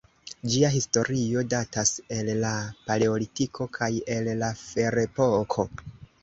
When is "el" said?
2.15-2.31, 4.17-4.31